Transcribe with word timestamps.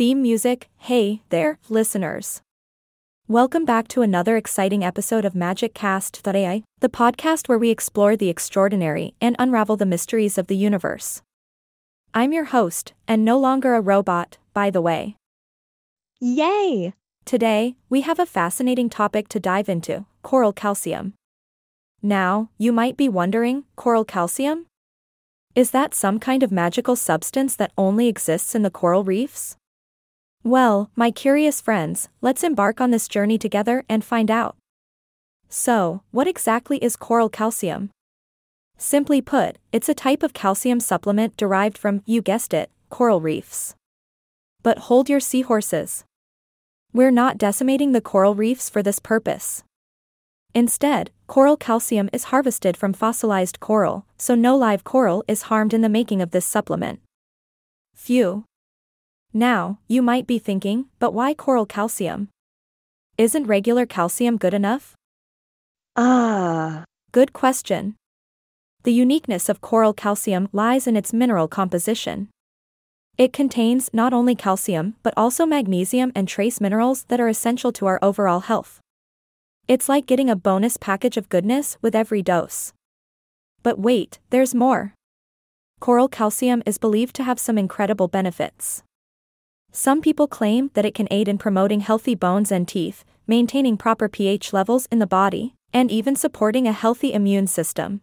Theme 0.00 0.22
music, 0.22 0.70
hey 0.78 1.20
there, 1.28 1.58
listeners. 1.68 2.40
Welcome 3.28 3.66
back 3.66 3.86
to 3.88 4.00
another 4.00 4.38
exciting 4.38 4.82
episode 4.82 5.26
of 5.26 5.34
Magic 5.34 5.74
Cast.ai, 5.74 6.62
the 6.78 6.88
podcast 6.88 7.50
where 7.50 7.58
we 7.58 7.68
explore 7.68 8.16
the 8.16 8.30
extraordinary 8.30 9.12
and 9.20 9.36
unravel 9.38 9.76
the 9.76 9.84
mysteries 9.84 10.38
of 10.38 10.46
the 10.46 10.56
universe. 10.56 11.20
I'm 12.14 12.32
your 12.32 12.46
host, 12.46 12.94
and 13.06 13.26
no 13.26 13.38
longer 13.38 13.74
a 13.74 13.82
robot, 13.82 14.38
by 14.54 14.70
the 14.70 14.80
way. 14.80 15.16
Yay! 16.18 16.94
Today, 17.26 17.76
we 17.90 18.00
have 18.00 18.18
a 18.18 18.24
fascinating 18.24 18.88
topic 18.88 19.28
to 19.28 19.38
dive 19.38 19.68
into 19.68 20.06
coral 20.22 20.54
calcium. 20.54 21.12
Now, 22.00 22.48
you 22.56 22.72
might 22.72 22.96
be 22.96 23.10
wondering 23.10 23.64
coral 23.76 24.06
calcium? 24.06 24.64
Is 25.54 25.72
that 25.72 25.92
some 25.92 26.18
kind 26.18 26.42
of 26.42 26.50
magical 26.50 26.96
substance 26.96 27.54
that 27.56 27.72
only 27.76 28.08
exists 28.08 28.54
in 28.54 28.62
the 28.62 28.70
coral 28.70 29.04
reefs? 29.04 29.58
Well, 30.42 30.90
my 30.96 31.10
curious 31.10 31.60
friends, 31.60 32.08
let's 32.22 32.42
embark 32.42 32.80
on 32.80 32.90
this 32.90 33.08
journey 33.08 33.36
together 33.36 33.84
and 33.90 34.02
find 34.02 34.30
out. 34.30 34.56
So, 35.50 36.02
what 36.12 36.26
exactly 36.26 36.78
is 36.78 36.96
coral 36.96 37.28
calcium? 37.28 37.90
Simply 38.78 39.20
put, 39.20 39.58
it's 39.70 39.90
a 39.90 39.94
type 39.94 40.22
of 40.22 40.32
calcium 40.32 40.80
supplement 40.80 41.36
derived 41.36 41.76
from, 41.76 42.02
you 42.06 42.22
guessed 42.22 42.54
it, 42.54 42.70
coral 42.88 43.20
reefs. 43.20 43.74
But 44.62 44.78
hold 44.88 45.10
your 45.10 45.20
seahorses. 45.20 46.04
We're 46.94 47.10
not 47.10 47.36
decimating 47.36 47.92
the 47.92 48.00
coral 48.00 48.34
reefs 48.34 48.70
for 48.70 48.82
this 48.82 48.98
purpose. 48.98 49.62
Instead, 50.54 51.10
coral 51.26 51.58
calcium 51.58 52.08
is 52.14 52.24
harvested 52.24 52.78
from 52.78 52.94
fossilized 52.94 53.60
coral, 53.60 54.06
so 54.16 54.34
no 54.34 54.56
live 54.56 54.84
coral 54.84 55.22
is 55.28 55.42
harmed 55.42 55.74
in 55.74 55.82
the 55.82 55.88
making 55.90 56.22
of 56.22 56.30
this 56.30 56.46
supplement. 56.46 57.00
Phew. 57.94 58.44
Now, 59.32 59.78
you 59.88 60.02
might 60.02 60.26
be 60.26 60.38
thinking, 60.38 60.86
but 60.98 61.14
why 61.14 61.34
coral 61.34 61.66
calcium? 61.66 62.28
Isn't 63.16 63.46
regular 63.46 63.86
calcium 63.86 64.36
good 64.36 64.54
enough? 64.54 64.94
Ah, 65.96 66.84
Good 67.12 67.32
question. 67.32 67.96
The 68.84 68.92
uniqueness 68.92 69.48
of 69.48 69.60
coral 69.60 69.92
calcium 69.92 70.48
lies 70.52 70.86
in 70.86 70.96
its 70.96 71.12
mineral 71.12 71.48
composition. 71.48 72.28
It 73.18 73.32
contains 73.32 73.90
not 73.92 74.12
only 74.12 74.36
calcium 74.36 74.94
but 75.02 75.12
also 75.16 75.44
magnesium 75.44 76.12
and 76.14 76.28
trace 76.28 76.60
minerals 76.60 77.02
that 77.08 77.20
are 77.20 77.26
essential 77.26 77.72
to 77.72 77.86
our 77.86 77.98
overall 78.00 78.40
health. 78.40 78.78
It's 79.66 79.88
like 79.88 80.06
getting 80.06 80.30
a 80.30 80.36
bonus 80.36 80.76
package 80.76 81.16
of 81.16 81.28
goodness 81.28 81.78
with 81.82 81.96
every 81.96 82.22
dose. 82.22 82.72
But 83.64 83.80
wait, 83.80 84.20
there's 84.30 84.54
more. 84.54 84.94
Coral 85.80 86.06
calcium 86.08 86.62
is 86.64 86.78
believed 86.78 87.16
to 87.16 87.24
have 87.24 87.40
some 87.40 87.58
incredible 87.58 88.06
benefits. 88.06 88.84
Some 89.72 90.00
people 90.00 90.26
claim 90.26 90.70
that 90.74 90.84
it 90.84 90.94
can 90.94 91.06
aid 91.10 91.28
in 91.28 91.38
promoting 91.38 91.80
healthy 91.80 92.14
bones 92.14 92.50
and 92.50 92.66
teeth, 92.66 93.04
maintaining 93.26 93.76
proper 93.76 94.08
pH 94.08 94.52
levels 94.52 94.86
in 94.90 94.98
the 94.98 95.06
body, 95.06 95.54
and 95.72 95.90
even 95.90 96.16
supporting 96.16 96.66
a 96.66 96.72
healthy 96.72 97.12
immune 97.12 97.46
system. 97.46 98.00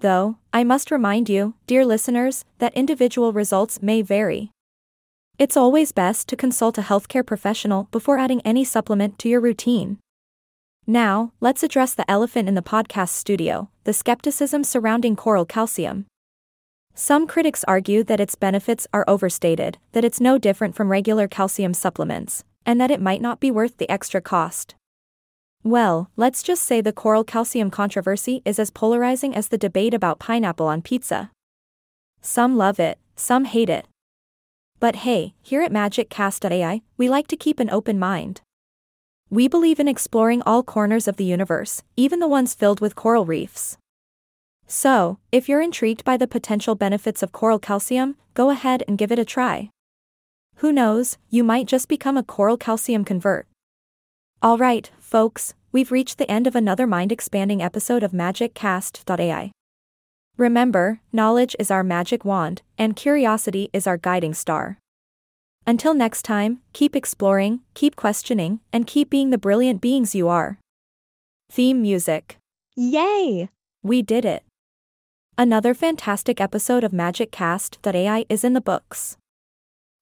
Though, 0.00 0.38
I 0.52 0.62
must 0.62 0.92
remind 0.92 1.28
you, 1.28 1.54
dear 1.66 1.84
listeners, 1.84 2.44
that 2.58 2.74
individual 2.74 3.32
results 3.32 3.82
may 3.82 4.02
vary. 4.02 4.52
It's 5.38 5.56
always 5.56 5.92
best 5.92 6.28
to 6.28 6.36
consult 6.36 6.78
a 6.78 6.82
healthcare 6.82 7.26
professional 7.26 7.88
before 7.90 8.18
adding 8.18 8.40
any 8.42 8.64
supplement 8.64 9.18
to 9.20 9.28
your 9.28 9.40
routine. 9.40 9.98
Now, 10.86 11.32
let's 11.40 11.62
address 11.62 11.94
the 11.94 12.08
elephant 12.10 12.48
in 12.48 12.54
the 12.54 12.62
podcast 12.62 13.10
studio 13.10 13.70
the 13.84 13.92
skepticism 13.92 14.62
surrounding 14.64 15.16
coral 15.16 15.44
calcium. 15.44 16.06
Some 17.00 17.28
critics 17.28 17.62
argue 17.68 18.02
that 18.02 18.18
its 18.18 18.34
benefits 18.34 18.88
are 18.92 19.04
overstated, 19.06 19.78
that 19.92 20.04
it's 20.04 20.20
no 20.20 20.36
different 20.36 20.74
from 20.74 20.90
regular 20.90 21.28
calcium 21.28 21.72
supplements, 21.72 22.42
and 22.66 22.80
that 22.80 22.90
it 22.90 23.00
might 23.00 23.22
not 23.22 23.38
be 23.38 23.52
worth 23.52 23.76
the 23.76 23.88
extra 23.88 24.20
cost. 24.20 24.74
Well, 25.62 26.10
let's 26.16 26.42
just 26.42 26.64
say 26.64 26.80
the 26.80 26.92
coral 26.92 27.22
calcium 27.22 27.70
controversy 27.70 28.42
is 28.44 28.58
as 28.58 28.72
polarizing 28.72 29.32
as 29.36 29.46
the 29.46 29.56
debate 29.56 29.94
about 29.94 30.18
pineapple 30.18 30.66
on 30.66 30.82
pizza. 30.82 31.30
Some 32.20 32.56
love 32.56 32.80
it, 32.80 32.98
some 33.14 33.44
hate 33.44 33.70
it. 33.70 33.86
But 34.80 34.96
hey, 34.96 35.34
here 35.40 35.62
at 35.62 35.70
Magic 35.70 36.10
Cast.ai, 36.10 36.82
we 36.96 37.08
like 37.08 37.28
to 37.28 37.36
keep 37.36 37.60
an 37.60 37.70
open 37.70 38.00
mind. 38.00 38.40
We 39.30 39.46
believe 39.46 39.78
in 39.78 39.86
exploring 39.86 40.42
all 40.44 40.64
corners 40.64 41.06
of 41.06 41.16
the 41.16 41.22
universe, 41.22 41.84
even 41.96 42.18
the 42.18 42.26
ones 42.26 42.56
filled 42.56 42.80
with 42.80 42.96
coral 42.96 43.24
reefs. 43.24 43.78
So, 44.70 45.18
if 45.32 45.48
you're 45.48 45.62
intrigued 45.62 46.04
by 46.04 46.18
the 46.18 46.28
potential 46.28 46.74
benefits 46.74 47.22
of 47.22 47.32
coral 47.32 47.58
calcium, 47.58 48.16
go 48.34 48.50
ahead 48.50 48.84
and 48.86 48.98
give 48.98 49.10
it 49.10 49.18
a 49.18 49.24
try. 49.24 49.70
Who 50.56 50.72
knows, 50.72 51.16
you 51.30 51.42
might 51.42 51.66
just 51.66 51.88
become 51.88 52.18
a 52.18 52.22
coral 52.22 52.58
calcium 52.58 53.02
convert. 53.02 53.48
Alright, 54.44 54.90
folks, 55.00 55.54
we've 55.72 55.90
reached 55.90 56.18
the 56.18 56.30
end 56.30 56.46
of 56.46 56.54
another 56.54 56.86
mind 56.86 57.10
expanding 57.10 57.62
episode 57.62 58.02
of 58.02 58.12
Magic 58.12 58.52
Cast.ai. 58.52 59.52
Remember, 60.36 61.00
knowledge 61.12 61.56
is 61.58 61.70
our 61.70 61.82
magic 61.82 62.24
wand, 62.24 62.60
and 62.76 62.94
curiosity 62.94 63.70
is 63.72 63.86
our 63.86 63.96
guiding 63.96 64.34
star. 64.34 64.78
Until 65.66 65.94
next 65.94 66.22
time, 66.22 66.60
keep 66.74 66.94
exploring, 66.94 67.60
keep 67.72 67.96
questioning, 67.96 68.60
and 68.70 68.86
keep 68.86 69.08
being 69.08 69.30
the 69.30 69.38
brilliant 69.38 69.80
beings 69.80 70.14
you 70.14 70.28
are. 70.28 70.58
Theme 71.50 71.80
music. 71.80 72.36
yay! 72.76 73.48
We 73.82 74.02
did 74.02 74.24
it. 74.24 74.42
Another 75.40 75.72
fantastic 75.72 76.40
episode 76.40 76.82
of 76.82 76.92
Magic 76.92 77.30
Cast.ai 77.30 78.24
is 78.28 78.42
in 78.42 78.54
the 78.54 78.60
books. 78.60 79.16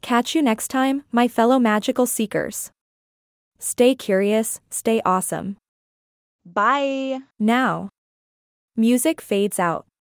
Catch 0.00 0.36
you 0.36 0.42
next 0.42 0.68
time, 0.68 1.02
my 1.10 1.26
fellow 1.26 1.58
magical 1.58 2.06
seekers. 2.06 2.70
Stay 3.58 3.96
curious, 3.96 4.60
stay 4.70 5.02
awesome. 5.04 5.56
Bye! 6.46 7.18
Now. 7.40 7.88
Music 8.76 9.20
fades 9.20 9.58
out. 9.58 9.86